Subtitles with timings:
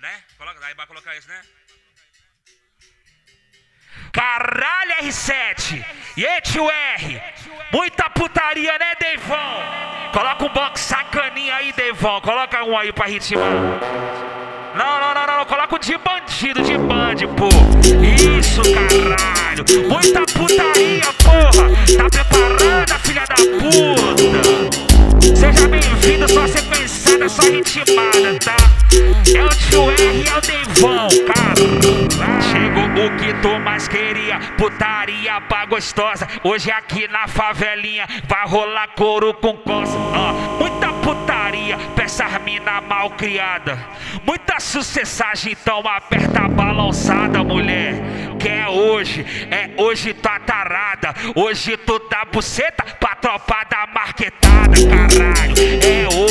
[0.00, 0.22] Né?
[0.38, 1.42] Coloca, aí vai colocar isso, né?
[4.12, 5.84] Caralho, R7.
[6.16, 7.22] E aí, tio R.
[7.70, 10.10] Muita putaria, né, Devon?
[10.12, 12.20] Coloca um box sacaninha aí, Devon.
[12.22, 13.44] Coloca um aí pra ritmar.
[14.74, 15.44] Não, não, não, não, não.
[15.44, 17.48] Coloca um de bandido, de band, pô.
[18.38, 19.64] Isso, caralho.
[19.86, 21.68] Muita putaria, porra.
[21.96, 22.39] Tá preparada,
[32.40, 36.26] Chegou o que tu mais queria, putaria pra gostosa.
[36.42, 39.58] Hoje aqui na favelinha vai rolar couro com.
[39.66, 43.78] Ó, muita putaria pra essas mina mal criada.
[44.24, 47.94] Muita sucessagem, então aperta a balançada, mulher.
[48.38, 51.14] Que é hoje, é hoje tua tarada.
[51.34, 55.54] Hoje tu dá buceta pra tropa da marquetada, caralho.
[55.84, 56.29] É hoje,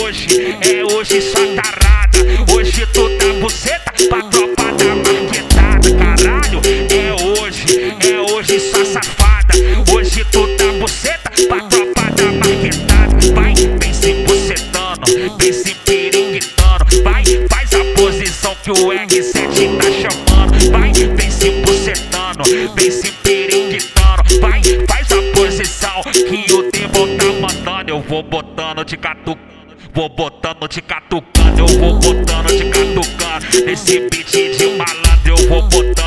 [20.71, 22.43] Vai, vem se bucetando,
[22.75, 24.39] vem se periquitando.
[24.41, 27.89] Vai, faz a posição que o Demon tá mandando.
[27.89, 29.49] Eu vou botando de catucando.
[29.91, 35.63] Vou botando de catucando, eu vou botando de catucando Nesse beat de malandro eu vou
[35.63, 35.98] botando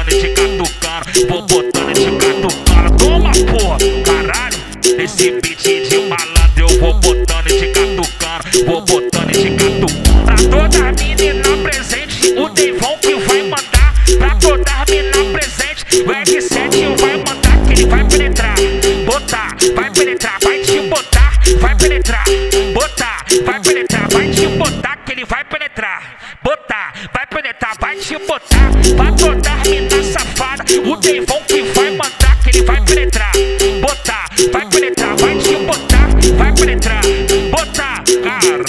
[31.03, 33.33] Devon que vai mandar que ele vai penetrar,
[33.81, 37.02] botar, vai penetrar, vai te botar, vai penetrar,
[37.51, 38.64] botar, caralho,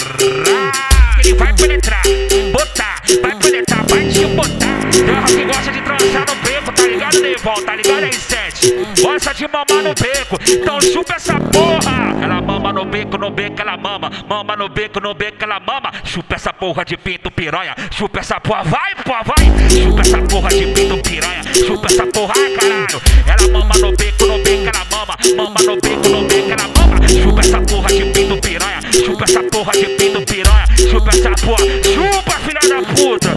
[1.20, 2.02] ele vai penetrar,
[7.86, 9.02] Tá ligado, R7?
[9.02, 12.14] Gosta de mamar no beco, então chupa essa porra.
[12.22, 15.92] Ela mama no beco, no beco ela mama, mama no beco, no beco ela mama.
[16.02, 19.44] Chupa essa porra de pinto piranha, chupa essa porra, vai, porra, vai.
[19.68, 23.02] Chupa essa porra de pinto piranha, chupa essa porra, ai caralho.
[23.26, 27.08] Ela mama no beco, no beco ela mama, mama no beco, no beco ela mama.
[27.22, 31.64] Chupa essa porra de pinto piranha, chupa essa porra de pinto piranha, chupa essa porra,
[31.92, 33.28] chupa filha da puta.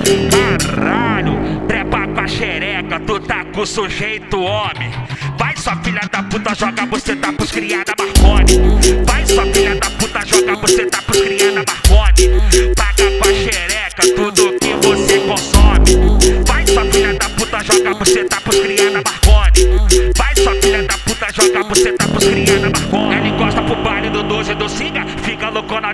[0.75, 4.91] Caralho, trepa com a xereca, tu tá o sujeito homem.
[5.37, 9.03] Vai sua filha da puta, joga você tá pros criada Marconi.
[9.05, 12.27] Vai sua filha da puta, joga você tá pros criada Marconi.
[12.75, 16.43] Paga com a xereca tudo que você consome.
[16.45, 20.11] Vai sua filha da puta, joga você tá pros criada Marconi.
[20.15, 23.15] Vai sua filha da puta, joga você tá pros criada Marconi.
[23.15, 23.96] Ela encosta pro baile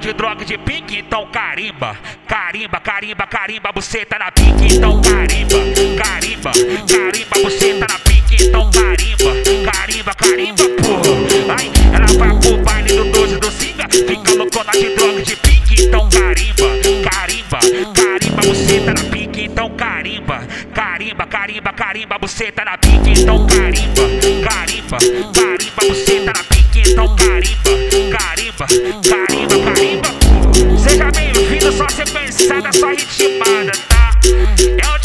[0.03, 1.97] de droga de pique, então carimba.
[2.27, 5.59] Carimba, carimba, carimba, você tá na pique, então carimba.
[5.95, 6.51] Carimba,
[6.91, 9.71] carimba, você tá na pique, então carimba.
[9.71, 11.55] Carimba, carimba, porra.
[11.57, 15.85] Ai, ela vai pro baile do 12 do Singa, fica loucona de droga de pique,
[15.85, 16.67] então carimba.
[17.09, 17.59] Carimba,
[17.95, 20.45] carimba, você tá na pique, então carimba.
[20.73, 24.03] Carimba, carimba, carimba, você tá na pique, então carimba.
[24.49, 24.97] Carimba,
[25.33, 27.53] carimba, você tá na pique, então carimba.
[28.11, 29.12] Carimba, carimba,
[34.55, 35.02] carimba,